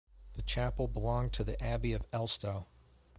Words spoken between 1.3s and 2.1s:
to the abbey of